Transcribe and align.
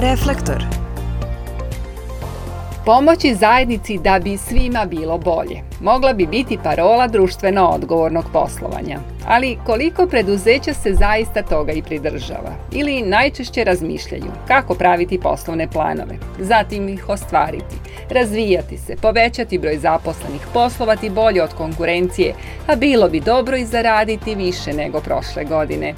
Reflektor. 0.00 0.64
Pomoći 2.84 3.34
zajednici 3.34 3.98
da 3.98 4.18
bi 4.24 4.36
svima 4.36 4.84
bilo 4.84 5.18
bolje. 5.18 5.60
Mogla 5.80 6.12
bi 6.12 6.26
biti 6.26 6.58
parola 6.64 7.06
društveno 7.06 7.68
odgovornog 7.68 8.24
poslovanja. 8.32 8.98
Ali 9.26 9.58
koliko 9.66 10.06
preduzeća 10.06 10.74
se 10.74 10.94
zaista 10.94 11.42
toga 11.42 11.72
i 11.72 11.82
pridržava? 11.82 12.52
Ili 12.72 13.02
najčešće 13.02 13.64
razmišljaju 13.64 14.32
kako 14.48 14.74
praviti 14.74 15.20
poslovne 15.20 15.68
planove, 15.70 16.14
zatim 16.38 16.88
ih 16.88 17.08
ostvariti, 17.08 17.76
razvijati 18.10 18.78
se, 18.78 18.96
povećati 18.96 19.58
broj 19.58 19.78
zaposlenih, 19.78 20.40
poslovati 20.52 21.10
bolje 21.10 21.42
od 21.42 21.54
konkurencije, 21.54 22.34
a 22.66 22.76
bilo 22.76 23.08
bi 23.08 23.20
dobro 23.20 23.56
i 23.56 23.64
zaraditi 23.64 24.34
više 24.34 24.72
nego 24.72 25.00
prošle 25.00 25.44
godine. 25.44 25.94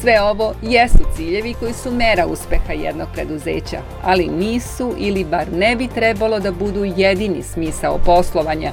Sve 0.00 0.22
ovo 0.22 0.54
jesu 0.62 0.98
ciljevi 1.16 1.54
koji 1.54 1.72
su 1.72 1.90
mera 1.90 2.26
uspeha 2.26 2.72
jednog 2.72 3.08
preduzeća, 3.14 3.78
ali 4.02 4.28
nisu 4.28 4.94
ili 4.98 5.24
bar 5.24 5.46
ne 5.52 5.76
bi 5.76 5.88
trebalo 5.88 6.40
da 6.40 6.52
budu 6.52 6.84
jedini 6.84 7.42
smisao 7.42 7.98
poslovanja, 7.98 8.72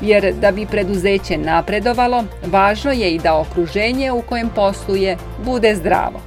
jer 0.00 0.34
da 0.34 0.50
bi 0.50 0.66
preduzeće 0.66 1.38
napredovalo, 1.38 2.24
važno 2.46 2.92
je 2.92 3.10
i 3.10 3.18
da 3.18 3.38
okruženje 3.38 4.12
u 4.12 4.22
kojem 4.22 4.48
posluje 4.48 5.16
bude 5.44 5.74
zdravo. 5.74 6.20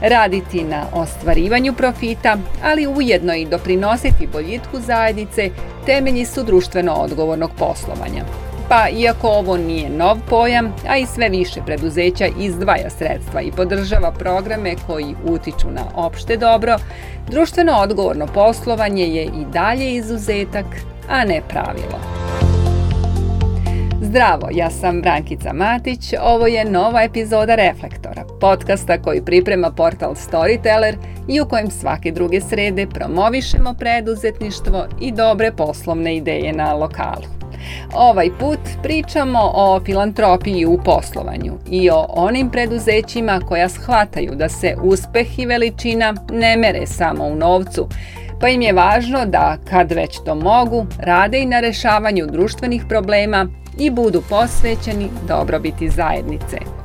Raditi 0.00 0.64
na 0.64 0.82
ostvarivanju 0.92 1.72
profita, 1.72 2.36
ali 2.64 2.86
ujedno 2.86 3.34
i 3.34 3.46
doprinositi 3.46 4.28
boljitku 4.32 4.80
zajednice, 4.80 5.50
temelji 5.86 6.24
su 6.24 6.42
društveno 6.42 6.92
odgovornog 6.92 7.50
poslovanja. 7.58 8.45
Pa, 8.68 8.88
iako 8.88 9.28
ovo 9.28 9.56
nije 9.56 9.90
nov 9.90 10.16
pojam, 10.28 10.74
a 10.88 10.96
i 10.96 11.06
sve 11.06 11.28
više 11.28 11.60
preduzeća 11.66 12.26
izdvaja 12.40 12.90
sredstva 12.90 13.40
i 13.40 13.52
podržava 13.52 14.12
programe 14.12 14.74
koji 14.86 15.14
utiču 15.24 15.70
na 15.70 15.82
opšte 15.94 16.36
dobro, 16.36 16.76
društveno 17.28 17.72
odgovorno 17.72 18.26
poslovanje 18.26 19.06
je 19.06 19.24
i 19.24 19.44
dalje 19.52 19.94
izuzetak, 19.94 20.66
a 21.08 21.24
ne 21.24 21.42
pravilo. 21.48 21.98
Zdravo, 24.00 24.48
ja 24.52 24.70
sam 24.70 25.02
Brankica 25.02 25.52
Matić, 25.52 26.14
ovo 26.22 26.46
je 26.46 26.64
nova 26.64 27.02
epizoda 27.02 27.54
Reflektora, 27.54 28.24
podcasta 28.40 29.02
koji 29.02 29.22
priprema 29.22 29.70
portal 29.70 30.14
Storyteller 30.14 30.94
i 31.28 31.40
u 31.40 31.48
kojem 31.48 31.70
svake 31.70 32.10
druge 32.10 32.40
srede 32.40 32.86
promovišemo 32.86 33.74
preduzetništvo 33.74 34.86
i 35.00 35.12
dobre 35.12 35.52
poslovne 35.52 36.16
ideje 36.16 36.52
na 36.52 36.74
lokalu. 36.74 37.45
Ovaj 37.94 38.30
put 38.38 38.58
pričamo 38.82 39.50
o 39.54 39.80
filantropiji 39.84 40.66
u 40.66 40.78
poslovanju 40.84 41.52
i 41.70 41.90
o 41.90 42.06
onim 42.08 42.50
preduzećima 42.50 43.40
koja 43.48 43.68
shvataju 43.68 44.34
da 44.34 44.48
se 44.48 44.76
uspeh 44.82 45.38
i 45.38 45.46
veličina 45.46 46.14
ne 46.32 46.56
mere 46.56 46.86
samo 46.86 47.24
u 47.24 47.36
novcu, 47.36 47.88
pa 48.40 48.48
im 48.48 48.62
je 48.62 48.72
važno 48.72 49.26
da, 49.26 49.56
kad 49.70 49.92
već 49.92 50.18
to 50.24 50.34
mogu, 50.34 50.86
rade 50.98 51.38
i 51.38 51.46
na 51.46 51.60
rešavanju 51.60 52.26
društvenih 52.26 52.84
problema 52.88 53.46
i 53.78 53.90
budu 53.90 54.22
posvećeni 54.28 55.08
dobrobiti 55.28 55.88
zajednice. 55.88 56.75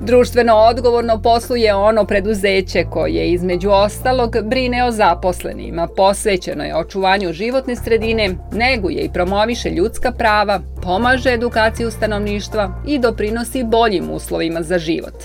Društveno 0.00 0.54
odgovorno 0.56 1.22
posluje 1.22 1.74
ono 1.74 2.04
preduzeće 2.04 2.84
koje 2.90 3.28
između 3.28 3.70
ostalog 3.70 4.36
brine 4.42 4.84
o 4.84 4.90
zaposlenima, 4.90 5.88
posvećeno 5.96 6.64
je 6.64 6.76
očuvanju 6.76 7.32
životne 7.32 7.76
sredine, 7.76 8.30
neguje 8.52 9.02
i 9.02 9.12
promoviše 9.12 9.70
ljudska 9.70 10.12
prava, 10.12 10.60
pomaže 10.82 11.32
edukaciju 11.32 11.90
stanovništva 11.90 12.82
i 12.86 12.98
doprinosi 12.98 13.64
boljim 13.64 14.10
uslovima 14.10 14.62
za 14.62 14.78
život. 14.78 15.24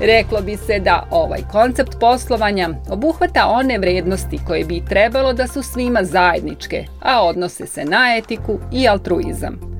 Reklo 0.00 0.40
bi 0.40 0.56
se 0.56 0.78
da 0.78 1.06
ovaj 1.10 1.40
koncept 1.52 2.00
poslovanja 2.00 2.68
obuhvata 2.90 3.46
one 3.46 3.78
vrednosti 3.78 4.38
koje 4.46 4.64
bi 4.64 4.84
trebalo 4.88 5.32
da 5.32 5.46
su 5.46 5.62
svima 5.62 6.04
zajedničke, 6.04 6.84
a 7.02 7.24
odnose 7.24 7.66
se 7.66 7.84
na 7.84 8.16
etiku 8.16 8.58
i 8.72 8.88
altruizam 8.88 9.77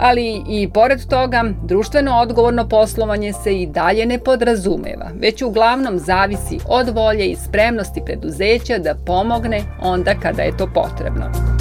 ali 0.00 0.42
i 0.48 0.68
pored 0.74 1.06
toga 1.10 1.44
društveno 1.64 2.16
odgovorno 2.16 2.68
poslovanje 2.68 3.32
se 3.32 3.60
i 3.60 3.66
dalje 3.66 4.06
ne 4.06 4.18
podrazumeva, 4.18 5.10
već 5.20 5.42
uglavnom 5.42 5.98
zavisi 5.98 6.58
od 6.68 6.88
volje 6.88 7.26
i 7.26 7.36
spremnosti 7.36 8.02
preduzeća 8.04 8.78
da 8.78 8.94
pomogne 9.06 9.62
onda 9.82 10.14
kada 10.22 10.42
je 10.42 10.56
to 10.56 10.66
potrebno 10.74 11.59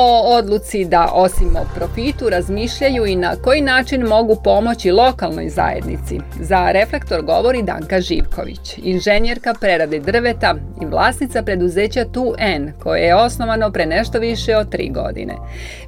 o 0.00 0.36
odluci 0.36 0.84
da 0.84 1.10
osim 1.14 1.56
o 1.56 1.66
profitu 1.74 2.28
razmišljaju 2.30 3.06
i 3.06 3.16
na 3.16 3.36
koji 3.36 3.60
način 3.60 4.02
mogu 4.02 4.36
pomoći 4.44 4.90
lokalnoj 4.90 5.48
zajednici. 5.48 6.20
Za 6.40 6.70
Reflektor 6.72 7.22
govori 7.22 7.62
Danka 7.62 8.00
Živković, 8.00 8.78
inženjerka 8.82 9.54
prerade 9.60 9.98
drveta 9.98 10.54
i 10.82 10.86
vlasnica 10.86 11.42
preduzeća 11.42 12.04
2N, 12.04 12.72
koje 12.82 13.00
je 13.00 13.14
osnovano 13.14 13.70
pre 13.70 13.86
nešto 13.86 14.18
više 14.18 14.56
od 14.56 14.70
tri 14.70 14.88
godine. 14.88 15.34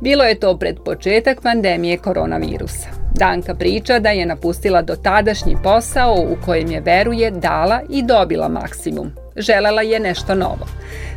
Bilo 0.00 0.24
je 0.24 0.40
to 0.40 0.58
pred 0.58 0.76
početak 0.84 1.42
pandemije 1.42 1.96
koronavirusa. 1.96 2.88
Danka 3.14 3.54
priča 3.54 3.98
da 3.98 4.08
je 4.08 4.26
napustila 4.26 4.82
dotadašnji 4.82 5.56
posao 5.62 6.14
u 6.14 6.36
kojem 6.44 6.70
je 6.70 6.80
veruje 6.80 7.30
dala 7.30 7.80
i 7.90 8.02
dobila 8.02 8.48
maksimum. 8.48 9.19
Želela 9.36 9.82
je 9.82 10.00
nešto 10.00 10.34
novo. 10.34 10.66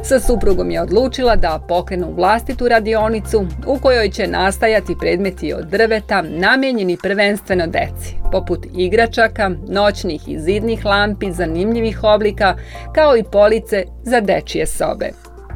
Sa 0.04 0.20
suprugom 0.20 0.72
je 0.72 0.82
odlučila 0.82 1.36
da 1.36 1.66
pokrenu 1.68 2.14
vlastitu 2.16 2.68
radionicu 2.68 3.46
u 3.68 3.80
kojoj 3.82 4.10
će 4.10 4.28
nastajati 4.28 4.96
predmeti 5.00 5.54
od 5.54 5.66
drveta 5.66 6.22
namenjeni 6.22 6.98
prvenstveno 7.04 7.68
deci, 7.68 8.16
poput 8.32 8.60
igračaka, 8.78 9.52
noćnih 9.70 10.22
i 10.28 10.40
zidnih 10.40 10.86
lampi 10.86 11.32
zanimljivih 11.32 12.04
oblika, 12.04 12.56
kao 12.96 13.18
i 13.18 13.24
police 13.32 13.84
za 14.04 14.22
dečije 14.22 14.66
sobe. 14.68 15.10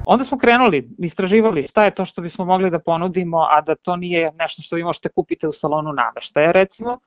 Onda 0.06 0.26
smo 0.26 0.38
krenuli, 0.38 0.90
istraživali 0.98 1.68
šta 1.70 1.86
je 1.86 1.96
to 1.96 2.06
što 2.06 2.22
bismo 2.22 2.46
mogli 2.46 2.70
da 2.70 2.80
ponudimo, 2.80 3.38
a 3.38 3.62
da 3.62 3.76
to 3.76 3.96
nije 3.96 4.32
nešto 4.40 4.62
što 4.62 4.76
vi 4.76 4.84
možete 4.84 5.10
kupiti 5.10 5.48
u 5.48 5.54
salonu 5.62 5.94
nameštaja, 5.94 6.52
recimo, 6.52 7.00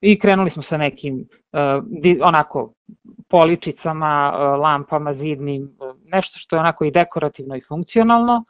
i 0.00 0.18
krenuli 0.18 0.50
smo 0.50 0.62
sa 0.62 0.76
nekim 0.76 1.28
di, 1.84 2.20
onako 2.22 2.72
poličicama, 3.28 4.32
uh, 4.34 4.60
lampama 4.60 5.14
zidnim, 5.14 5.62
uh, 5.62 5.96
nešto 6.04 6.38
što 6.38 6.56
je 6.56 6.60
onako 6.60 6.84
i 6.84 6.90
dekorativno 6.90 7.56
i 7.56 7.64
funkcionalno. 7.68 8.44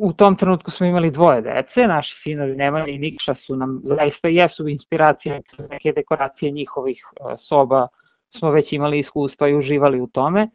U 0.00 0.12
tom 0.12 0.36
trenutku 0.36 0.70
smo 0.70 0.86
imali 0.86 1.10
dvoje 1.10 1.40
dece, 1.40 1.86
naši 1.86 2.14
sinovi 2.22 2.56
Nemanja 2.56 2.86
i 2.86 2.98
Nikša 2.98 3.34
su 3.46 3.56
nam 3.56 3.80
zaista 3.84 4.28
jesu 4.28 4.68
inspiracije 4.68 5.42
neke 5.70 5.92
dekoracije 5.92 6.52
njihovih 6.52 7.04
soba, 7.48 7.88
smo 8.38 8.50
već 8.50 8.72
imali 8.72 8.98
iskustva 8.98 9.48
i 9.48 9.54
uživali 9.54 10.00
u 10.00 10.06
tome 10.06 10.48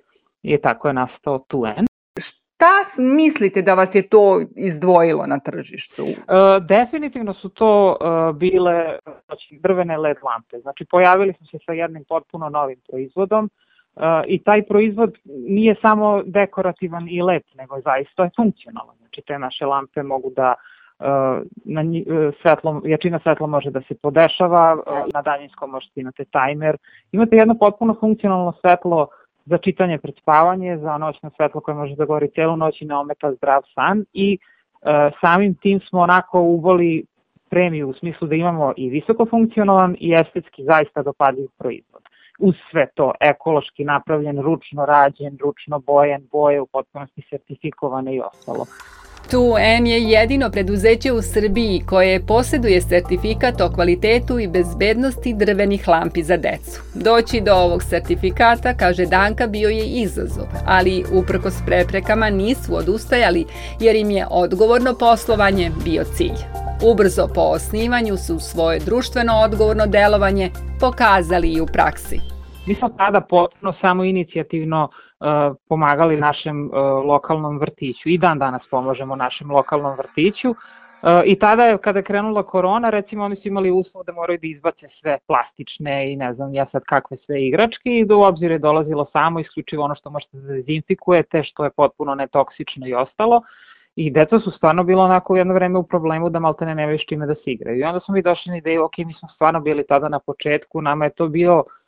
i 0.43 0.57
tako 0.57 0.87
je 0.87 0.93
nastao 0.93 1.39
2N. 1.49 1.90
Šta 2.61 3.01
mislite 3.01 3.61
da 3.61 3.73
vas 3.73 3.89
je 3.93 4.07
to 4.07 4.41
izdvojilo 4.55 5.25
na 5.25 5.39
tržištu? 5.39 6.05
E, 6.07 6.15
definitivno 6.61 7.33
su 7.33 7.49
to 7.49 7.97
e, 8.01 8.33
bile 8.33 8.97
znači, 9.25 9.59
drvene 9.63 9.97
LED 9.97 10.17
lampe. 10.23 10.59
Znači, 10.59 10.85
pojavili 10.85 11.33
smo 11.33 11.45
se 11.45 11.57
sa 11.65 11.73
jednim 11.73 12.03
potpuno 12.09 12.49
novim 12.49 12.79
proizvodom 12.89 13.49
e, 13.95 14.01
i 14.27 14.43
taj 14.43 14.63
proizvod 14.63 15.17
nije 15.25 15.75
samo 15.81 16.21
dekorativan 16.25 17.07
i 17.09 17.21
lep, 17.21 17.43
nego 17.55 17.81
zaista 17.81 18.23
je 18.23 18.29
funkcionalan. 18.35 18.95
Znači, 18.97 19.21
te 19.27 19.39
naše 19.39 19.65
lampe 19.65 20.03
mogu 20.03 20.31
da 20.35 20.53
e, 20.99 21.05
na 21.65 21.81
e, 21.81 22.31
svetlo, 22.41 22.81
jačina 22.85 23.19
svetla 23.23 23.47
može 23.47 23.71
da 23.71 23.81
se 23.81 23.95
podešava, 24.01 24.77
na 25.13 25.21
daljinskom 25.21 25.69
možete 25.69 26.01
imate 26.01 26.25
tajmer, 26.25 26.77
imate 27.11 27.35
jedno 27.35 27.55
potpuno 27.59 27.95
funkcionalno 27.99 28.53
svetlo 28.61 29.07
za 29.45 29.57
čitanje 29.57 29.97
pred 29.97 30.15
spavanje, 30.21 30.77
za 30.77 30.97
noćno 30.97 31.31
svetlo 31.37 31.61
koje 31.61 31.75
može 31.75 31.95
da 31.95 32.05
gori 32.05 32.29
celu 32.35 32.55
noć 32.57 32.81
i 32.81 32.85
ne 32.85 32.95
ometa 32.95 33.33
zdrav 33.33 33.61
san 33.75 34.05
i 34.13 34.37
e, 34.81 35.11
samim 35.21 35.55
tim 35.55 35.79
smo 35.79 35.99
onako 35.99 36.41
uvoli 36.41 37.05
premiju 37.49 37.89
u 37.89 37.93
smislu 37.93 38.27
da 38.27 38.35
imamo 38.35 38.73
i 38.77 38.89
visoko 38.89 39.25
funkcionalan 39.25 39.95
i 39.99 40.13
estetski 40.13 40.63
zaista 40.63 41.03
dopadljiv 41.03 41.47
proizvod. 41.57 42.01
Uz 42.39 42.55
sve 42.71 42.87
to 42.95 43.13
ekološki 43.19 43.83
napravljen, 43.83 44.41
ručno 44.41 44.85
rađen, 44.85 45.37
ručno 45.41 45.79
bojen, 45.79 46.27
boje 46.31 46.61
u 46.61 46.65
potpunosti 46.65 47.21
sertifikovane 47.29 48.15
i 48.15 48.21
ostalo. 48.21 48.65
2N 49.31 49.85
je 49.87 50.03
jedino 50.03 50.49
preduzeće 50.49 51.11
u 51.11 51.21
Srbiji 51.21 51.83
koje 51.85 52.25
poseduje 52.25 52.81
sertifikat 52.81 53.61
o 53.61 53.69
kvalitetu 53.69 54.39
i 54.39 54.47
bezbednosti 54.47 55.33
drvenih 55.33 55.87
lampi 55.87 56.23
za 56.23 56.37
decu. 56.37 56.81
Doći 56.95 57.41
do 57.41 57.53
ovog 57.53 57.83
sertifikata, 57.83 58.73
kaže 58.73 59.05
Danka, 59.05 59.47
bio 59.47 59.69
je 59.69 59.85
izazov, 59.85 60.45
ali 60.65 61.03
uprkos 61.13 61.53
preprekama 61.65 62.29
nisu 62.29 62.75
odustajali 62.75 63.45
jer 63.79 63.95
im 63.95 64.11
je 64.11 64.27
odgovorno 64.29 64.93
poslovanje 64.99 65.71
bio 65.85 66.03
cilj. 66.03 66.39
Ubrzo 66.91 67.27
po 67.35 67.41
osnivanju 67.41 68.17
su 68.17 68.39
svoje 68.39 68.79
društveno 68.79 69.33
odgovorno 69.33 69.85
delovanje 69.87 70.51
pokazali 70.79 71.53
i 71.53 71.61
u 71.61 71.65
praksi. 71.65 72.19
Mi 72.67 72.75
smo 72.75 72.89
tada 72.89 73.21
potpuno 73.21 73.73
samo 73.81 74.03
inicijativno 74.03 74.83
uh, 74.83 75.10
pomagali 75.69 76.17
našem 76.17 76.65
uh, 76.65 76.71
lokalnom 77.05 77.59
vrtiću 77.59 78.09
i 78.09 78.17
dan 78.17 78.39
danas 78.39 78.61
pomažemo 78.71 79.15
našem 79.15 79.51
lokalnom 79.51 79.97
vrtiću 79.97 80.55
I 81.25 81.35
tada 81.39 81.65
je, 81.65 81.77
kada 81.77 81.99
je 81.99 82.03
krenula 82.03 82.43
korona, 82.43 82.89
recimo 82.89 83.23
oni 83.23 83.35
su 83.35 83.47
imali 83.47 83.71
uslov 83.71 84.03
da 84.03 84.13
moraju 84.13 84.39
da 84.41 84.47
izbace 84.47 84.87
sve 84.99 85.17
plastične 85.27 86.13
i 86.13 86.15
ne 86.15 86.33
znam 86.33 86.53
ja 86.53 86.65
sad 86.71 86.83
kakve 86.83 87.17
sve 87.25 87.47
igračke 87.47 87.89
i 87.89 88.05
do 88.05 88.19
obzira 88.19 88.53
je 88.53 88.59
dolazilo 88.59 89.05
samo 89.13 89.39
isključivo 89.39 89.83
ono 89.83 89.95
što 89.95 90.09
možete 90.09 90.37
da 90.37 90.53
dezinfikujete, 90.53 91.43
što 91.43 91.63
je 91.63 91.69
potpuno 91.69 92.15
netoksično 92.15 92.87
i 92.87 92.93
ostalo. 92.93 93.41
I 93.95 94.11
deca 94.11 94.39
su 94.39 94.51
stvarno 94.51 94.83
bilo 94.83 95.03
onako 95.03 95.35
jedno 95.35 95.53
vreme 95.53 95.79
u 95.79 95.83
problemu 95.83 96.29
da 96.29 96.39
malte 96.39 96.65
ne 96.65 96.75
nemaju 96.75 96.99
s 96.99 97.05
čime 97.09 97.25
da 97.25 97.35
se 97.35 97.51
igraju. 97.51 97.79
I 97.79 97.83
onda 97.83 97.99
smo 97.99 98.13
mi 98.13 98.21
došli 98.21 98.49
na 98.49 98.57
ideju, 98.57 98.83
ok, 98.83 98.97
mi 98.97 99.13
smo 99.13 99.29
stvarno 99.29 99.59
bili 99.59 99.85
tada 99.87 100.09
na 100.09 100.19
početku, 100.19 100.81
nama 100.81 101.05
je 101.05 101.11
to 101.11 101.27
bio 101.27 101.63
pa 101.63 101.80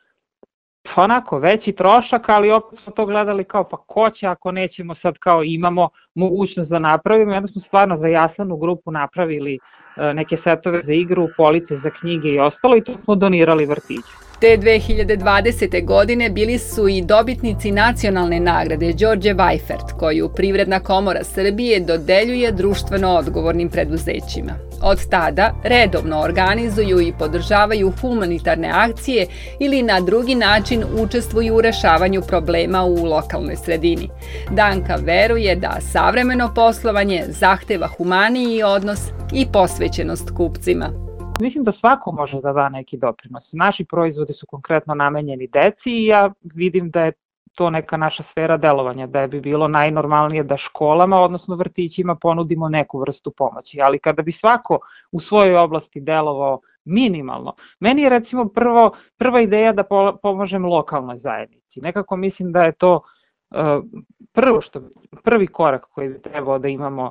onako 0.96 1.38
veći 1.38 1.72
trošak, 1.72 2.28
ali 2.28 2.50
opet 2.50 2.78
smo 2.82 2.92
to 2.92 3.06
gledali 3.06 3.44
kao 3.44 3.64
pa 3.68 3.76
ko 3.76 4.10
će 4.10 4.26
ako 4.26 4.52
nećemo 4.52 4.94
sad 5.02 5.14
kao 5.18 5.44
imamo 5.44 5.88
mogućnost 6.14 6.70
da 6.70 6.78
napravimo 6.78 7.36
onda 7.36 7.48
smo 7.48 7.62
stvarno 7.66 7.98
za 7.98 8.06
jasanu 8.06 8.56
grupu 8.56 8.90
napravili 8.90 9.58
e, 9.96 10.14
neke 10.14 10.36
setove 10.44 10.82
za 10.86 10.92
igru, 10.92 11.28
police 11.36 11.78
za 11.82 11.90
knjige 12.00 12.28
i 12.28 12.38
ostalo 12.38 12.76
i 12.76 12.84
to 12.84 12.92
smo 13.04 13.14
donirali 13.14 13.66
vrtiću. 13.66 14.24
Te 14.40 14.56
2020. 14.56 15.86
godine 15.86 16.30
bili 16.30 16.58
su 16.58 16.88
i 16.88 17.02
dobitnici 17.02 17.70
nacionalne 17.72 18.40
nagrade 18.40 18.92
Đorđe 19.00 19.32
Vajfert, 19.32 19.92
koju 19.98 20.28
Privredna 20.36 20.80
komora 20.80 21.24
Srbije 21.24 21.80
dodeljuje 21.80 22.52
društveno 22.52 23.08
odgovornim 23.08 23.68
preduzećima. 23.70 24.52
Od 24.84 25.08
tada 25.10 25.54
redovno 25.62 26.20
organizuju 26.20 27.00
i 27.00 27.12
podržavaju 27.18 27.92
humanitarne 28.00 28.70
akcije 28.74 29.26
ili 29.60 29.82
na 29.82 30.00
drugi 30.00 30.34
način 30.34 30.84
učestvuju 31.04 31.54
u 31.54 31.60
rešavanju 31.60 32.20
problema 32.28 32.84
u 32.84 33.04
lokalnoj 33.04 33.56
sredini. 33.56 34.08
Danka 34.50 34.96
veruje 34.96 35.56
da 35.56 35.80
savremeno 35.80 36.52
poslovanje 36.54 37.24
zahteva 37.28 37.86
humaniji 37.86 38.62
odnos 38.62 39.00
i 39.32 39.46
posvećenost 39.52 40.30
kupcima. 40.36 41.04
Mislim 41.40 41.64
da 41.64 41.72
svako 41.72 42.12
može 42.12 42.40
da 42.40 42.52
da 42.52 42.68
neki 42.68 42.96
doprinos. 42.96 43.44
Naši 43.52 43.84
proizvodi 43.84 44.32
su 44.32 44.46
konkretno 44.46 44.94
namenjeni 44.94 45.46
deci 45.46 45.90
i 45.90 46.06
ja 46.06 46.32
vidim 46.42 46.90
da 46.90 47.00
je 47.00 47.12
to 47.54 47.70
neka 47.70 47.96
naša 47.96 48.22
sfera 48.30 48.56
delovanja, 48.56 49.06
da 49.06 49.26
bi 49.26 49.40
bilo 49.40 49.68
najnormalnije 49.68 50.42
da 50.42 50.56
školama, 50.56 51.20
odnosno 51.20 51.56
vrtićima 51.56 52.14
ponudimo 52.14 52.68
neku 52.68 53.00
vrstu 53.00 53.30
pomoći. 53.30 53.80
Ali 53.80 53.98
kada 53.98 54.22
bi 54.22 54.32
svako 54.32 54.78
u 55.12 55.20
svojoj 55.20 55.56
oblasti 55.56 56.00
delovao 56.00 56.60
minimalno, 56.84 57.54
meni 57.80 58.02
je 58.02 58.08
recimo 58.08 58.48
prvo, 58.48 58.96
prva 59.18 59.40
ideja 59.40 59.72
da 59.72 59.84
pomožem 60.22 60.64
lokalnoj 60.64 61.18
zajednici. 61.18 61.80
Nekako 61.80 62.16
mislim 62.16 62.52
da 62.52 62.62
je 62.62 62.72
to 62.72 62.94
uh, 62.94 63.84
prvo 64.32 64.60
što, 64.60 64.80
prvi 65.24 65.46
korak 65.46 65.84
koji 65.90 66.08
bi 66.08 66.22
trebao 66.22 66.58
da 66.58 66.68
imamo 66.68 67.10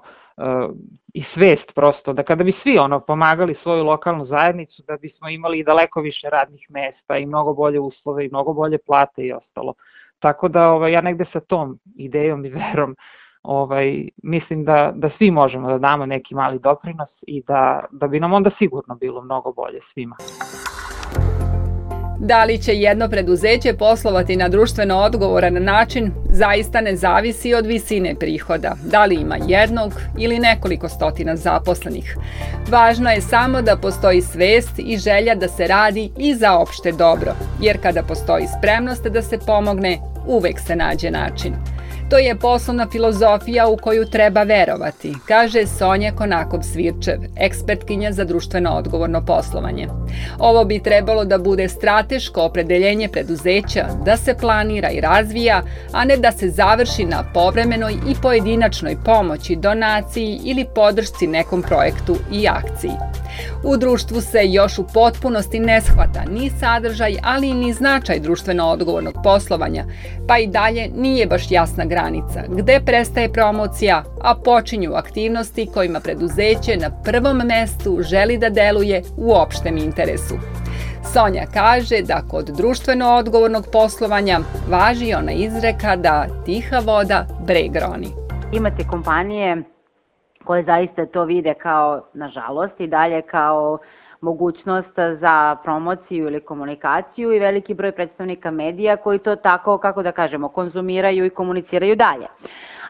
i 1.14 1.24
svest 1.34 1.72
prosto, 1.76 2.14
da 2.14 2.24
kada 2.24 2.44
bi 2.44 2.54
svi 2.64 2.78
ono 2.78 3.00
pomagali 3.00 3.56
svoju 3.64 3.84
lokalnu 3.84 4.26
zajednicu, 4.26 4.84
da 4.88 4.98
bismo 4.98 5.30
imali 5.30 5.60
i 5.60 5.64
daleko 5.64 6.02
više 6.02 6.30
radnih 6.30 6.68
mesta 6.70 7.18
i 7.18 7.26
mnogo 7.26 7.54
bolje 7.54 7.80
uslove 7.80 8.26
i 8.26 8.30
mnogo 8.30 8.54
bolje 8.54 8.78
plate 8.78 9.22
i 9.22 9.34
ostalo. 9.34 9.74
Tako 10.24 10.48
da 10.48 10.70
ovaj, 10.72 10.92
ja 10.92 11.02
negde 11.02 11.26
sa 11.34 11.40
tom 11.40 11.80
idejom 11.96 12.46
i 12.46 12.50
verom 12.50 12.96
ovaj, 13.44 14.08
mislim 14.24 14.66
da, 14.66 14.92
da 14.96 15.10
svi 15.18 15.32
možemo 15.32 15.72
da 15.72 15.78
damo 15.78 16.06
neki 16.06 16.36
mali 16.36 16.60
doprinos 16.60 17.10
i 17.22 17.44
da, 17.48 17.86
da 17.92 18.08
bi 18.08 18.20
nam 18.20 18.34
onda 18.34 18.52
sigurno 18.58 18.96
bilo 18.96 19.22
mnogo 19.22 19.54
bolje 19.54 19.80
svima. 19.94 20.16
Da 22.20 22.44
li 22.44 22.58
će 22.58 22.72
jedno 22.74 23.10
preduzeće 23.10 23.74
poslovati 23.80 24.36
na 24.36 24.50
društveno 24.50 24.98
odgovoran 24.98 25.64
način 25.64 26.12
zaista 26.30 26.82
ne 26.82 26.96
zavisi 26.96 27.54
od 27.54 27.66
visine 27.66 28.16
prihoda, 28.20 28.76
da 28.92 29.06
li 29.06 29.16
ima 29.16 29.38
jednog 29.48 29.92
ili 30.20 30.40
nekoliko 30.40 30.90
stotina 30.90 31.36
zaposlenih. 31.36 32.18
Važno 32.72 33.10
je 33.10 33.22
samo 33.22 33.62
da 33.62 33.78
postoji 33.82 34.22
svest 34.22 34.80
i 34.80 34.98
želja 34.98 35.36
da 35.36 35.48
se 35.48 35.68
radi 35.68 36.12
i 36.18 36.36
za 36.36 36.58
opšte 36.60 36.92
dobro, 36.92 37.32
jer 37.62 37.82
kada 37.82 38.04
postoji 38.04 38.46
spremnost 38.58 39.08
da 39.08 39.22
se 39.22 39.40
pomogne, 39.48 39.98
uvek 40.28 40.60
se 40.60 40.76
nađe 40.76 41.12
način. 41.12 41.54
To 42.10 42.18
je 42.18 42.36
poslovna 42.36 42.88
filozofija 42.92 43.68
u 43.68 43.78
koju 43.78 44.06
treba 44.06 44.44
verovati, 44.44 45.14
kaže 45.28 45.68
Sonja 45.68 46.12
Konakov-Svirčev, 46.12 47.18
ekspertkinja 47.38 48.12
za 48.12 48.24
društveno 48.24 48.72
odgovorno 48.72 49.26
poslovanje. 49.26 49.88
Ovo 50.40 50.66
bi 50.66 50.80
trebalo 50.80 51.26
da 51.26 51.38
bude 51.38 51.68
strateško 51.70 52.42
opredeljenje 52.42 53.08
preduzeća, 53.08 53.88
da 54.06 54.18
se 54.18 54.38
planira 54.42 54.90
i 54.90 55.02
razvija, 55.02 55.62
a 55.92 56.06
ne 56.06 56.18
da 56.18 56.32
se 56.32 56.50
završi 56.50 57.06
na 57.06 57.24
povremenoj 57.34 57.94
i 57.94 58.16
pojedinačnoj 58.22 58.98
pomoći, 59.06 59.56
donaciji 59.56 60.40
ili 60.44 60.66
podršci 60.76 61.28
nekom 61.28 61.62
projektu 61.62 62.16
i 62.32 62.48
akciji. 62.48 63.23
U 63.64 63.78
društvu 63.78 64.22
se 64.22 64.40
još 64.44 64.80
u 64.80 64.86
potpunosti 64.94 65.60
ne 65.60 65.82
shvata 65.82 66.24
ni 66.32 66.52
sadržaj, 66.60 67.18
ali 67.24 67.54
ni 67.54 67.74
značaj 67.74 68.20
društveno 68.20 68.66
odgovornog 68.66 69.14
poslovanja, 69.24 69.86
pa 70.28 70.38
i 70.38 70.48
dalje 70.48 70.90
nije 70.96 71.28
baš 71.28 71.52
jasna 71.52 71.86
granica 71.86 72.44
gde 72.50 72.80
prestaje 72.86 73.34
promocija, 73.34 74.04
a 74.22 74.36
počinju 74.36 74.94
aktivnosti 74.94 75.70
kojima 75.74 76.00
preduzeće 76.00 76.78
na 76.78 76.90
prvom 77.04 77.38
mestu 77.38 77.98
želi 78.02 78.38
da 78.38 78.50
deluje 78.50 79.02
u 79.18 79.34
opštem 79.34 79.78
interesu. 79.78 80.36
Sonja 81.14 81.46
kaže 81.54 82.02
da 82.02 82.22
kod 82.30 82.46
društveno 82.46 83.16
odgovornog 83.16 83.68
poslovanja 83.72 84.40
važi 84.70 85.14
ona 85.14 85.32
izreka 85.32 85.96
da 85.96 86.26
tiha 86.46 86.80
voda 86.80 87.28
breg 87.48 87.76
roni. 87.76 88.08
Imate 88.54 88.84
kompanije 88.88 89.64
koje 90.44 90.64
zaista 90.64 91.06
to 91.06 91.24
vide 91.24 91.54
kao, 91.54 92.02
nažalost, 92.14 92.80
i 92.80 92.88
dalje 92.88 93.22
kao 93.22 93.78
mogućnost 94.22 94.96
za 95.20 95.56
promociju 95.64 96.28
ili 96.28 96.40
komunikaciju 96.40 97.34
i 97.34 97.40
veliki 97.40 97.74
broj 97.74 97.92
predstavnika 97.92 98.52
medija 98.52 98.98
koji 98.98 99.20
to 99.20 99.36
tako, 99.36 99.78
kako 99.78 100.04
da 100.04 100.12
kažemo, 100.12 100.50
konzumiraju 100.50 101.26
i 101.26 101.30
komuniciraju 101.30 101.96
dalje. 101.96 102.28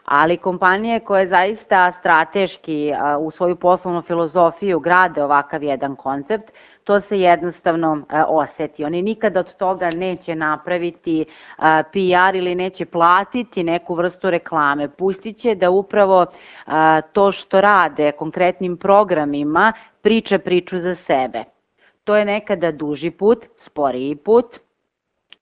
Ali 0.04 0.36
kompanije 0.36 1.00
koje 1.00 1.28
zaista 1.28 1.92
strateški 2.00 2.92
u 3.20 3.30
svoju 3.30 3.56
poslovnu 3.56 4.02
filozofiju 4.02 4.80
grade 4.80 5.22
ovakav 5.22 5.62
jedan 5.62 5.96
koncept, 5.96 6.50
to 6.84 7.00
se 7.08 7.20
jednostavno 7.20 8.02
e, 8.10 8.22
oseti. 8.28 8.84
Oni 8.84 9.02
nikada 9.02 9.40
od 9.40 9.56
toga 9.56 9.90
neće 9.90 10.34
napraviti 10.34 11.20
e, 11.20 11.24
PR 11.92 12.36
ili 12.36 12.54
neće 12.54 12.84
platiti 12.84 13.62
neku 13.62 13.94
vrstu 13.94 14.30
reklame. 14.30 14.88
Pustit 14.88 15.40
će 15.40 15.54
da 15.54 15.70
upravo 15.70 16.22
e, 16.22 16.26
to 17.12 17.32
što 17.32 17.60
rade 17.60 18.12
konkretnim 18.12 18.76
programima 18.76 19.72
priča 20.02 20.38
priču 20.38 20.80
za 20.80 20.96
sebe. 21.06 21.44
To 22.04 22.16
je 22.16 22.24
nekada 22.24 22.72
duži 22.72 23.10
put, 23.10 23.44
sporiji 23.66 24.16
put, 24.16 24.46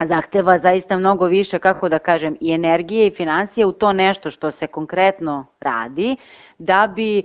zahteva 0.08 0.58
zaista 0.58 0.98
mnogo 0.98 1.26
više, 1.26 1.58
kako 1.58 1.88
da 1.88 1.98
kažem, 1.98 2.36
i 2.40 2.52
energije 2.52 3.06
i 3.06 3.14
financije 3.16 3.66
u 3.66 3.72
to 3.72 3.92
nešto 3.92 4.30
što 4.30 4.50
se 4.50 4.66
konkretno 4.66 5.46
radi, 5.60 6.16
da 6.58 6.92
bi 6.96 7.22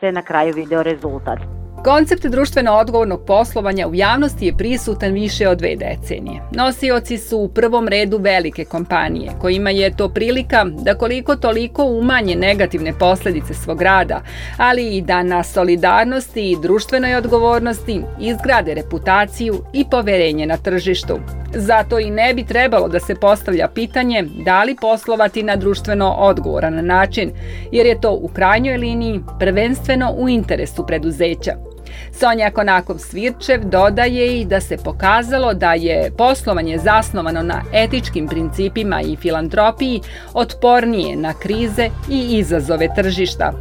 se 0.00 0.12
na 0.12 0.22
kraju 0.22 0.52
video 0.56 0.82
rezultat. 0.82 1.61
Koncept 1.84 2.26
društveno 2.26 2.72
odgovornog 2.72 3.24
poslovanja 3.26 3.88
u 3.88 3.94
javnosti 3.94 4.46
je 4.46 4.56
prisutan 4.56 5.12
više 5.12 5.48
od 5.48 5.58
dve 5.58 5.76
decenije. 5.76 6.42
Nosioci 6.52 7.18
su 7.18 7.38
u 7.38 7.48
prvom 7.48 7.88
redu 7.88 8.18
velike 8.18 8.64
kompanije, 8.64 9.30
kojima 9.40 9.70
je 9.70 9.96
to 9.96 10.08
prilika 10.08 10.64
da 10.64 10.98
koliko 10.98 11.36
toliko 11.36 11.84
umanje 11.84 12.36
negativne 12.36 12.98
posledice 12.98 13.54
svog 13.54 13.82
rada, 13.82 14.22
ali 14.56 14.96
i 14.96 15.02
da 15.02 15.22
na 15.22 15.42
solidarnosti 15.42 16.50
i 16.50 16.56
društvenoj 16.62 17.14
odgovornosti 17.14 18.02
izgrade 18.20 18.74
reputaciju 18.74 19.64
i 19.72 19.84
poverenje 19.90 20.46
na 20.46 20.56
tržištu. 20.56 21.18
Zato 21.54 21.98
i 21.98 22.10
ne 22.10 22.34
bi 22.34 22.44
trebalo 22.44 22.88
da 22.88 23.00
se 23.00 23.14
postavlja 23.14 23.68
pitanje 23.68 24.22
da 24.44 24.62
li 24.62 24.76
poslovati 24.80 25.42
na 25.42 25.56
društveno 25.56 26.14
odgovoran 26.18 26.86
način, 26.86 27.30
jer 27.72 27.86
je 27.86 28.00
to 28.00 28.12
u 28.12 28.28
krajnjoj 28.28 28.76
liniji 28.76 29.20
prvenstveno 29.38 30.14
u 30.18 30.28
interesu 30.28 30.86
preduzeća. 30.86 31.71
Sonja 32.12 32.50
Konakov-Svirčev 32.50 33.64
dodaje 33.64 34.40
i 34.40 34.44
da 34.44 34.60
se 34.60 34.76
pokazalo 34.76 35.54
da 35.54 35.74
je 35.74 36.10
poslovanje 36.18 36.78
zasnovano 36.78 37.42
na 37.42 37.62
etičkim 37.72 38.28
principima 38.28 39.02
i 39.02 39.16
filantropiji 39.16 40.00
otpornije 40.34 41.16
na 41.16 41.34
krize 41.34 41.90
i 42.10 42.38
izazove 42.38 42.88
tržišta. 42.96 43.52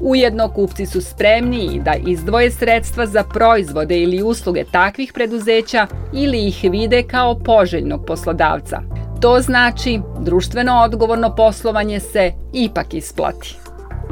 Ujedno 0.00 0.48
kupci 0.48 0.86
su 0.86 1.00
spremniji 1.00 1.80
da 1.84 1.94
izdvoje 2.06 2.50
sredstva 2.50 3.06
za 3.06 3.24
proizvode 3.24 3.98
ili 3.98 4.22
usluge 4.22 4.64
takvih 4.64 5.12
preduzeća 5.12 5.86
ili 6.12 6.46
ih 6.46 6.64
vide 6.70 7.02
kao 7.02 7.38
poželjnog 7.38 8.06
poslodavca. 8.06 8.82
To 9.20 9.40
znači 9.40 10.00
društveno 10.20 10.82
odgovorno 10.84 11.34
poslovanje 11.36 12.00
se 12.00 12.32
ipak 12.52 12.94
isplati. 12.94 13.56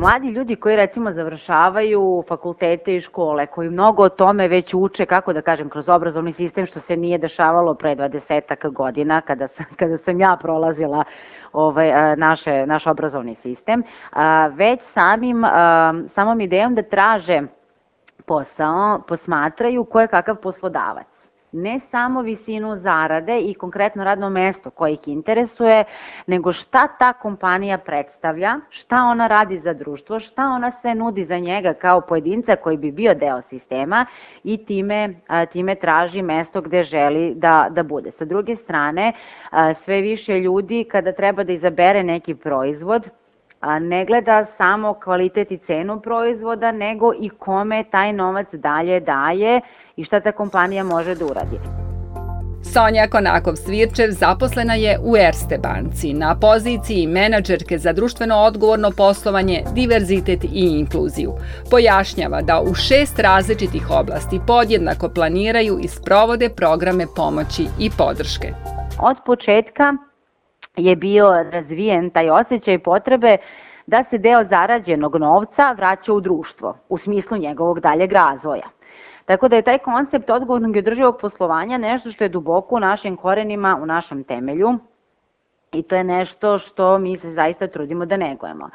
Mladi 0.00 0.28
ljudi 0.28 0.56
koji 0.56 0.76
recimo 0.76 1.12
završavaju 1.12 2.24
fakultete 2.28 2.96
i 2.96 3.00
škole, 3.00 3.46
koji 3.46 3.70
mnogo 3.70 4.02
o 4.02 4.08
tome 4.08 4.48
već 4.48 4.74
uče, 4.74 5.06
kako 5.06 5.32
da 5.32 5.42
kažem, 5.42 5.68
kroz 5.68 5.88
obrazovni 5.88 6.32
sistem 6.32 6.66
što 6.66 6.80
se 6.86 6.96
nije 6.96 7.18
dešavalo 7.18 7.74
pre 7.74 7.96
20 7.96 8.72
godina 8.72 9.20
kada 9.20 9.48
sam, 9.48 9.66
kada 9.78 9.98
sam 9.98 10.20
ja 10.20 10.36
prolazila 10.42 11.04
ovaj, 11.52 12.16
naše, 12.16 12.66
naš 12.66 12.86
obrazovni 12.86 13.36
sistem, 13.42 13.82
već 14.52 14.80
samim, 14.94 15.44
samom 16.14 16.40
idejom 16.40 16.74
da 16.74 16.82
traže 16.82 17.42
posao 18.26 19.00
posmatraju 19.08 19.84
ko 19.84 20.00
je 20.00 20.06
kakav 20.06 20.36
poslodavac 20.36 21.09
ne 21.52 21.80
samo 21.90 22.22
visinu 22.22 22.76
zarade 22.76 23.40
i 23.40 23.54
konkretno 23.54 24.04
radno 24.04 24.30
mesto 24.30 24.70
koje 24.70 24.92
ih 24.92 25.00
interesuje, 25.06 25.84
nego 26.26 26.52
šta 26.52 26.88
ta 26.98 27.12
kompanija 27.12 27.78
predstavlja, 27.78 28.56
šta 28.70 28.96
ona 28.96 29.26
radi 29.26 29.60
za 29.64 29.72
društvo, 29.72 30.20
šta 30.20 30.42
ona 30.42 30.72
sve 30.80 30.94
nudi 30.94 31.24
za 31.24 31.38
njega 31.38 31.74
kao 31.74 32.00
pojedinca 32.00 32.56
koji 32.56 32.76
bi 32.76 32.92
bio 32.92 33.14
deo 33.14 33.42
sistema 33.48 34.06
i 34.44 34.64
time, 34.64 35.14
time 35.52 35.74
traži 35.74 36.22
mesto 36.22 36.60
gde 36.60 36.84
želi 36.84 37.34
da, 37.34 37.66
da 37.70 37.82
bude. 37.82 38.10
Sa 38.18 38.24
druge 38.24 38.56
strane, 38.56 39.12
sve 39.84 40.00
više 40.00 40.40
ljudi 40.40 40.84
kada 40.90 41.12
treba 41.12 41.44
da 41.44 41.52
izabere 41.52 42.02
neki 42.02 42.34
proizvod, 42.34 43.02
ne 43.80 44.04
gleda 44.04 44.46
samo 44.58 44.94
kvalitet 44.94 45.50
i 45.50 45.58
cenu 45.66 46.00
proizvoda, 46.00 46.72
nego 46.72 47.12
i 47.20 47.28
kome 47.28 47.84
taj 47.90 48.12
novac 48.12 48.46
dalje 48.52 49.00
daje 49.00 49.60
i 49.96 50.04
šta 50.04 50.20
ta 50.20 50.32
kompanija 50.32 50.84
može 50.84 51.14
da 51.14 51.24
uradi. 51.24 51.58
Sonja 52.62 53.06
Konakov-Svirčev 53.08 54.10
zaposlena 54.10 54.74
je 54.74 54.98
u 55.04 55.16
Erste 55.16 55.58
banci 55.58 56.12
na 56.12 56.36
poziciji 56.40 57.06
menadžerke 57.06 57.78
za 57.78 57.92
društveno 57.92 58.36
odgovorno 58.36 58.90
poslovanje, 58.96 59.62
diverzitet 59.74 60.44
i 60.44 60.78
inkluziju. 60.78 61.32
Pojašnjava 61.70 62.42
da 62.42 62.60
u 62.60 62.74
šest 62.74 63.18
različitih 63.18 63.90
oblasti 63.90 64.40
podjednako 64.46 65.08
planiraju 65.08 65.78
i 65.82 65.88
sprovode 65.88 66.48
programe 66.56 67.06
pomoći 67.16 67.62
i 67.78 67.90
podrške. 67.98 68.48
Od 69.02 69.16
početka 69.26 70.09
je 70.80 70.96
bio 70.96 71.42
razvijen 71.50 72.10
taj 72.10 72.30
osjećaj 72.30 72.78
potrebe 72.78 73.36
da 73.86 74.04
se 74.10 74.18
deo 74.18 74.44
zarađenog 74.44 75.16
novca 75.16 75.72
vraća 75.72 76.12
u 76.12 76.20
društvo, 76.20 76.76
u 76.88 76.98
smislu 76.98 77.36
njegovog 77.36 77.80
daljeg 77.80 78.12
razvoja. 78.12 78.68
Tako 79.24 79.48
da 79.48 79.56
je 79.56 79.62
taj 79.62 79.78
koncept 79.78 80.30
odgovornog 80.30 80.76
i 80.76 80.78
održivog 80.78 81.18
poslovanja 81.20 81.78
nešto 81.78 82.12
što 82.12 82.24
je 82.24 82.28
duboko 82.28 82.74
u 82.74 82.80
našim 82.80 83.16
korenima, 83.16 83.78
u 83.82 83.86
našem 83.86 84.24
temelju 84.24 84.78
i 85.72 85.82
to 85.82 85.96
je 85.96 86.04
nešto 86.04 86.58
što 86.58 86.98
mi 86.98 87.18
se 87.18 87.32
zaista 87.32 87.66
trudimo 87.66 88.06
da 88.06 88.16
negujemo. 88.16 88.70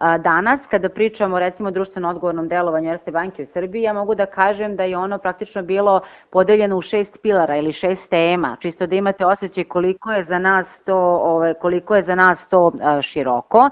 Danas, 0.00 0.60
kada 0.70 0.88
pričamo 0.88 1.38
recimo 1.38 1.68
o 1.68 1.72
društveno 1.72 2.08
odgovornom 2.08 2.48
delovanju 2.48 2.90
Erste 2.90 3.10
banke 3.10 3.42
u 3.42 3.46
Srbiji, 3.52 3.82
ja 3.82 3.92
mogu 3.92 4.14
da 4.14 4.26
kažem 4.26 4.76
da 4.76 4.84
je 4.84 4.96
ono 4.96 5.18
praktično 5.18 5.62
bilo 5.62 6.00
podeljeno 6.32 6.76
u 6.76 6.82
šest 6.82 7.18
pilara 7.22 7.56
ili 7.56 7.72
šest 7.72 8.00
tema, 8.10 8.56
čisto 8.60 8.86
da 8.86 8.94
imate 8.94 9.26
osjećaj 9.26 9.64
koliko 9.64 10.12
je 10.12 10.24
za 10.24 10.38
nas 10.38 10.66
to, 10.84 11.20
koliko 11.60 11.96
je 11.96 12.02
za 12.02 12.14
nas 12.14 12.38
to 12.50 12.72
široko. 13.02 13.70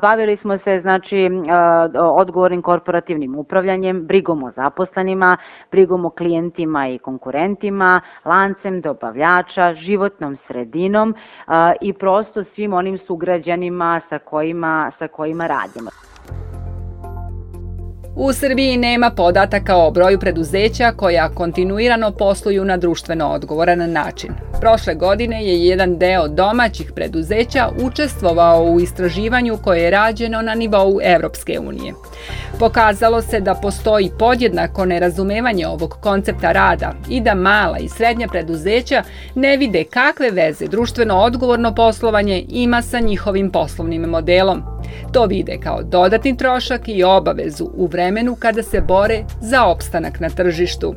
Bavili 0.00 0.36
smo 0.36 0.58
se 0.58 0.80
znači 0.80 1.30
odgovornim 1.94 2.62
korporativnim 2.62 3.38
upravljanjem, 3.38 4.06
brigom 4.06 4.42
o 4.42 4.50
zaposlenima, 4.50 5.36
brigom 5.70 6.04
o 6.04 6.10
klijentima 6.10 6.88
i 6.88 6.98
konkurentima, 6.98 8.00
lancem 8.24 8.80
dobavljača, 8.80 9.74
životnom 9.74 10.38
sredinom 10.46 11.14
i 11.80 11.92
prosto 11.92 12.44
svim 12.54 12.72
onim 12.72 12.98
sugrađanima 12.98 14.00
sa 14.08 14.18
kojima, 14.18 14.92
sa 14.98 15.08
kojima 15.08 15.46
radimo. 15.54 15.90
U 18.16 18.32
Srbiji 18.32 18.76
nema 18.76 19.10
podataka 19.10 19.76
o 19.76 19.90
broju 19.90 20.18
preduzeća 20.18 20.92
koja 20.96 21.28
kontinuirano 21.28 22.10
posluju 22.10 22.64
na 22.64 22.76
društveno 22.76 23.28
odgovoran 23.28 23.92
način. 23.92 24.30
Prošle 24.60 24.94
godine 24.94 25.46
je 25.46 25.66
jedan 25.66 25.98
deo 25.98 26.28
domaćih 26.28 26.92
preduzeća 26.94 27.68
učestvovao 27.82 28.64
u 28.64 28.80
istraživanju 28.80 29.58
koje 29.64 29.80
je 29.80 29.90
rađeno 29.90 30.42
na 30.42 30.54
nivou 30.54 31.00
Evropske 31.02 31.58
unije. 31.58 31.94
Pokazalo 32.58 33.22
se 33.22 33.40
da 33.40 33.54
postoji 33.54 34.10
podjednako 34.18 34.84
nerazumevanje 34.84 35.66
ovog 35.66 35.98
koncepta 36.00 36.52
rada 36.52 36.92
i 37.08 37.20
da 37.20 37.34
mala 37.34 37.78
i 37.78 37.88
srednja 37.88 38.28
preduzeća 38.28 39.02
ne 39.34 39.56
vide 39.56 39.84
kakve 39.84 40.30
veze 40.30 40.66
društveno 40.66 41.16
odgovorno 41.16 41.74
poslovanje 41.74 42.44
ima 42.48 42.82
sa 42.82 43.00
njihovim 43.00 43.50
poslovnim 43.50 44.02
modelom. 44.02 44.73
To 45.12 45.26
vide 45.26 45.58
kao 45.62 45.82
dodatni 45.82 46.36
trošak 46.36 46.80
i 46.86 47.04
obavezu 47.04 47.70
u 47.74 47.86
vremenu 47.86 48.36
kada 48.38 48.62
se 48.62 48.80
bore 48.80 49.24
za 49.40 49.64
opstanak 49.64 50.20
na 50.20 50.28
tržištu. 50.28 50.94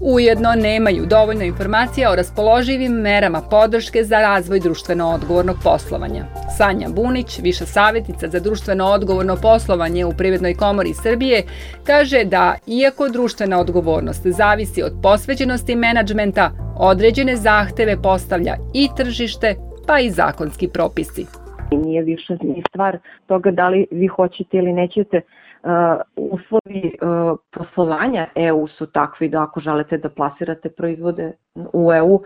Ujedno 0.00 0.54
nemaju 0.54 1.06
dovoljno 1.06 1.44
informacija 1.44 2.10
o 2.10 2.16
raspoloživim 2.16 2.92
merama 2.92 3.40
podrške 3.40 4.04
za 4.04 4.20
razvoj 4.20 4.60
društveno 4.60 5.10
odgovornog 5.10 5.56
poslovanja. 5.62 6.24
Sanja 6.56 6.88
Bunić, 6.88 7.38
viša 7.38 7.66
savjetnica 7.66 8.28
za 8.28 8.40
društveno 8.40 8.86
odgovorno 8.86 9.36
poslovanje 9.36 10.04
u 10.04 10.12
Privrednoj 10.12 10.54
komori 10.54 10.94
Srbije, 11.02 11.42
kaže 11.84 12.24
da, 12.24 12.54
iako 12.66 13.08
društvena 13.08 13.60
odgovornost 13.60 14.26
zavisi 14.26 14.82
od 14.82 14.92
posvećenosti 15.02 15.76
menadžmenta, 15.76 16.50
određene 16.76 17.36
zahteve 17.36 18.02
postavlja 18.02 18.56
i 18.74 18.88
tržište, 18.96 19.54
pa 19.86 20.00
i 20.00 20.10
zakonski 20.10 20.68
propisi. 20.68 21.26
Nije 21.70 22.02
više 22.02 22.36
ni 22.42 22.62
stvar 22.68 22.98
toga 23.26 23.50
da 23.50 23.68
li 23.68 23.86
vi 23.90 24.06
hoćete 24.06 24.56
ili 24.56 24.72
nećete 24.72 25.20
Uh, 25.66 25.72
uslovi 26.16 26.92
uh, 27.02 27.38
poslovanja 27.50 28.26
EU 28.34 28.68
su 28.68 28.86
takvi 28.86 29.28
da 29.28 29.42
ako 29.42 29.60
želite 29.60 29.98
da 29.98 30.08
plasirate 30.08 30.68
proizvode 30.68 31.32
u 31.72 31.92
EU, 31.92 32.14
uh, 32.14 32.20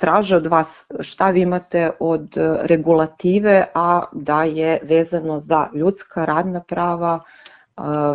traže 0.00 0.36
od 0.36 0.46
vas 0.46 0.66
šta 1.00 1.30
vi 1.30 1.40
imate 1.40 1.90
od 2.00 2.28
regulative, 2.62 3.66
a 3.74 4.02
da 4.12 4.44
je 4.44 4.80
vezano 4.82 5.40
za 5.40 5.68
ljudska 5.74 6.24
radna 6.24 6.60
prava, 6.68 7.20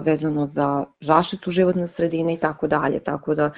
vezano 0.02 0.48
za 0.48 0.86
zaštitu 1.02 1.52
životne 1.52 1.88
sredine 1.96 2.34
i 2.34 2.38
tako 2.40 2.68
dalje. 2.68 3.00
Tako 3.00 3.36
da 3.36 3.52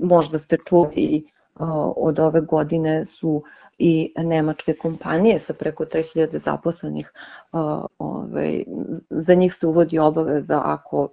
možda 0.00 0.38
ste 0.38 0.56
čuli 0.68 1.24
od 1.96 2.18
ove 2.18 2.40
godine 2.40 3.06
su 3.20 3.42
i 3.78 4.12
nemačke 4.16 4.74
kompanije 4.74 5.40
sa 5.46 5.52
preko 5.52 5.84
3000 5.84 6.44
zaposlenih, 6.44 7.12
ovaj, 7.98 8.64
za 9.10 9.34
njih 9.34 9.54
se 9.60 9.66
uvodi 9.66 9.98
obaveza 9.98 10.60
ako 10.64 11.08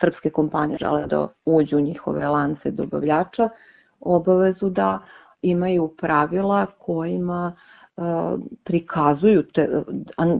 srpske 0.00 0.30
kompanije 0.30 0.78
žele 0.80 1.06
da 1.06 1.28
uđu 1.44 1.76
u 1.76 1.80
njihove 1.80 2.28
lance 2.28 2.70
dobavljača, 2.70 3.48
obavezu 4.00 4.68
da 4.68 4.98
imaju 5.42 5.94
pravila 5.98 6.66
kojima 6.78 7.52
uh, 7.56 7.71
prikazuju, 8.64 9.42
te, 9.42 9.68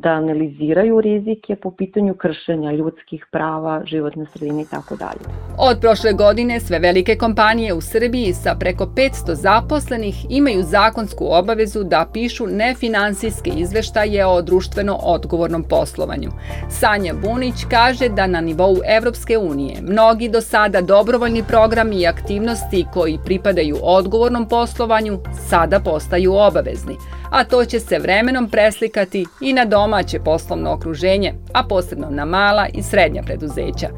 da 0.03 0.11
analiziraju 0.11 1.01
rizike 1.01 1.57
po 1.57 1.71
pitanju 1.71 2.15
kršenja 2.15 2.73
ljudskih 2.73 3.27
prava, 3.33 3.83
životne 3.85 4.27
sredine 4.27 4.63
i 4.63 4.67
tako 4.71 4.97
dalje. 4.97 5.21
Od 5.59 5.79
prošle 5.81 6.13
godine 6.13 6.61
sve 6.61 6.79
velike 6.79 7.17
kompanije 7.17 7.75
u 7.75 7.81
Srbiji 7.81 8.33
sa 8.33 8.55
preko 8.61 8.85
500 8.85 9.33
zaposlenih 9.33 10.27
imaju 10.31 10.63
zakonsku 10.63 11.25
obavezu 11.31 11.85
da 11.85 12.07
pišu 12.13 12.47
nefinansijske 12.47 13.51
izveštaje 13.51 14.27
o 14.27 14.43
društveno 14.43 14.99
odgovornom 15.03 15.63
poslovanju. 15.63 16.31
Sanja 16.71 17.15
Bunić 17.25 17.55
kaže 17.71 18.09
da 18.09 18.27
na 18.27 18.41
nivou 18.41 18.77
Evropske 18.99 19.39
unije 19.39 19.83
mnogi 19.83 20.29
do 20.29 20.41
sada 20.41 20.81
dobrovoljni 20.81 21.43
programi 21.49 21.97
i 21.97 22.07
aktivnosti 22.07 22.87
koji 22.93 23.19
pripadaju 23.25 23.77
odgovornom 23.83 24.49
poslovanju 24.49 25.19
sada 25.49 25.81
postaju 25.81 26.35
obavezni 26.35 26.97
a 27.33 27.45
to 27.45 27.65
će 27.65 27.81
se 27.81 27.99
vremenom 27.99 28.49
preslikati 28.49 29.27
i 29.41 29.53
na 29.53 29.65
domaće 29.65 30.19
poslovno 30.19 30.73
okruženje, 30.73 31.35
a 31.53 31.63
posebno 31.63 32.11
na 32.11 32.25
mala 32.25 32.67
i 32.75 32.83
srednja 32.83 33.23
preduzeća. 33.23 33.89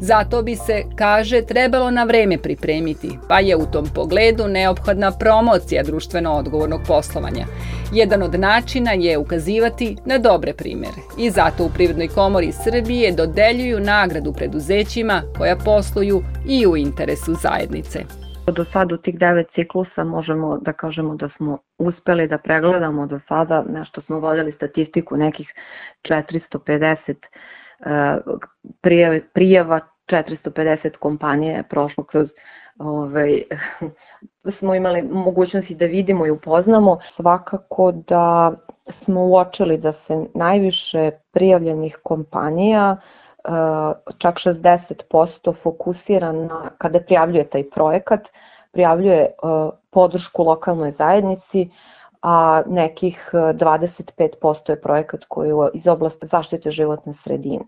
Zato 0.00 0.42
bi 0.42 0.56
se, 0.56 0.82
kaže, 0.96 1.42
trebalo 1.42 1.90
na 1.90 2.04
vreme 2.04 2.38
pripremiti, 2.38 3.18
pa 3.28 3.40
je 3.40 3.56
u 3.56 3.66
tom 3.66 3.86
pogledu 3.94 4.48
neophodna 4.48 5.10
promocija 5.10 5.82
društveno 5.82 6.32
odgovornog 6.32 6.80
poslovanja. 6.86 7.46
Jedan 7.92 8.22
od 8.22 8.40
načina 8.40 8.92
je 8.92 9.18
ukazivati 9.18 9.96
na 10.06 10.18
dobre 10.18 10.52
primere 10.52 11.02
i 11.18 11.30
zato 11.30 11.64
u 11.64 11.70
Privrednoj 11.70 12.08
komori 12.08 12.52
Srbije 12.64 13.12
dodeljuju 13.12 13.80
nagradu 13.80 14.32
preduzećima 14.32 15.22
koja 15.38 15.56
posluju 15.56 16.22
i 16.48 16.66
u 16.66 16.76
interesu 16.76 17.34
zajednice. 17.42 18.21
Do 18.46 18.64
sada 18.64 18.94
u 18.94 18.98
tih 18.98 19.18
devet 19.18 19.46
ciklusa 19.54 20.04
možemo 20.04 20.58
da 20.58 20.72
kažemo 20.72 21.14
da 21.14 21.28
smo 21.36 21.58
uspeli 21.78 22.28
da 22.28 22.38
pregledamo 22.38 23.06
do 23.06 23.20
sada, 23.28 23.64
nešto 23.68 24.00
smo 24.00 24.18
vodili 24.18 24.52
statistiku, 24.52 25.16
nekih 25.16 25.48
450 26.08 27.14
prijava, 28.82 29.20
prijava 29.34 29.80
450 30.08 30.96
kompanije 30.96 31.54
je 31.54 31.62
prošlo 31.62 32.04
kroz 32.04 32.28
ovaj, 32.78 33.42
smo 34.58 34.74
imali 34.74 35.02
mogućnosti 35.02 35.74
da 35.74 35.84
vidimo 35.84 36.26
i 36.26 36.30
upoznamo. 36.30 36.98
Svakako 37.16 37.92
da 37.92 38.52
smo 39.04 39.24
uočili 39.24 39.78
da 39.78 39.92
se 39.92 40.26
najviše 40.34 41.10
prijavljenih 41.32 41.98
kompanija 42.02 42.96
uh, 42.98 43.21
čak 44.18 44.34
60% 44.44 45.54
fokusira 45.62 46.32
na, 46.32 46.70
kada 46.78 47.00
prijavljuje 47.00 47.48
taj 47.50 47.70
projekat, 47.70 48.20
prijavljuje 48.72 49.26
podršku 49.90 50.42
lokalnoj 50.42 50.92
zajednici, 50.98 51.70
a 52.22 52.62
nekih 52.66 53.30
25% 53.32 54.70
je 54.70 54.80
projekat 54.80 55.20
koji 55.28 55.48
je 55.48 55.54
iz 55.74 55.86
oblasti 55.86 56.26
zaštite 56.32 56.70
životne 56.70 57.14
sredine. 57.24 57.64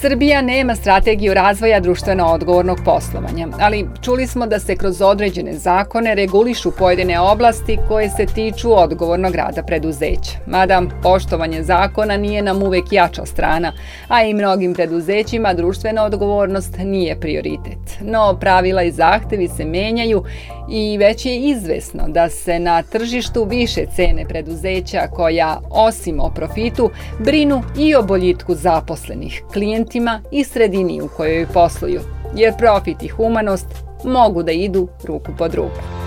Srbija 0.00 0.42
nema 0.42 0.74
strategiju 0.74 1.34
razvoja 1.34 1.80
društveno 1.80 2.26
odgovornog 2.26 2.78
poslovanja, 2.84 3.48
ali 3.60 3.88
čuli 4.02 4.26
smo 4.26 4.46
da 4.46 4.58
se 4.58 4.76
kroz 4.76 5.02
određene 5.02 5.52
zakone 5.52 6.14
regulišu 6.14 6.70
pojedine 6.70 7.20
oblasti 7.20 7.78
koje 7.88 8.10
se 8.10 8.26
tiču 8.26 8.78
odgovornog 8.78 9.34
rada 9.34 9.62
preduzeća. 9.62 10.38
Mada 10.46 10.82
poštovanje 11.02 11.62
zakona 11.62 12.16
nije 12.16 12.42
nam 12.42 12.62
uvek 12.62 12.92
jača 12.92 13.26
strana, 13.26 13.72
a 14.08 14.22
i 14.22 14.34
mnogim 14.34 14.74
preduzećima 14.74 15.54
društvena 15.54 16.04
odgovornost 16.04 16.76
nije 16.78 17.20
prioritet. 17.20 17.98
No, 18.00 18.36
pravila 18.40 18.82
i 18.82 18.92
zahtevi 18.92 19.48
se 19.48 19.64
menjaju 19.64 20.24
i 20.70 20.98
već 20.98 21.26
je 21.26 21.36
izvesno 21.36 22.08
da 22.08 22.28
se 22.28 22.58
na 22.58 22.82
tržištu 22.82 23.44
više 23.44 23.84
cene 23.96 24.24
preduzeća 24.28 25.06
koja, 25.12 25.60
osim 25.70 26.20
o 26.20 26.30
profitu, 26.30 26.90
brinu 27.18 27.62
i 27.78 27.94
o 27.94 28.02
boljitku 28.02 28.54
zaposlenih, 28.54 29.42
klijentima 29.52 30.22
i 30.32 30.44
sredini 30.44 31.02
u 31.02 31.08
kojoj 31.16 31.46
posluju, 31.46 32.00
jer 32.36 32.56
profit 32.56 33.02
i 33.02 33.08
humanost 33.08 33.66
mogu 34.04 34.42
da 34.42 34.52
idu 34.52 34.88
ruku 35.04 35.32
pod 35.38 35.54
ruku. 35.54 35.97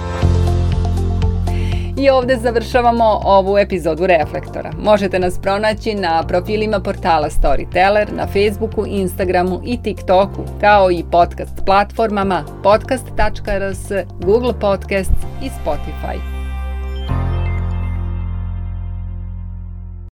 I 2.02 2.10
ovde 2.10 2.36
završavamo 2.36 3.20
ovu 3.24 3.58
epizodu 3.58 4.06
Reflektora. 4.06 4.72
Možete 4.78 5.20
nas 5.20 5.40
pronaći 5.42 5.94
na 5.96 6.24
profilima 6.28 6.80
portala 6.80 7.30
Storyteller, 7.30 8.12
na 8.16 8.28
Facebooku, 8.28 8.86
Instagramu 8.88 9.62
i 9.66 9.84
TikToku, 9.84 10.44
kao 10.62 10.92
i 10.92 11.04
podcast 11.12 11.66
platformama 11.66 12.46
podcast.rs, 12.64 13.92
Google 14.26 14.54
Podcasts 14.60 15.24
i 15.44 15.50
Spotify. 15.50 16.41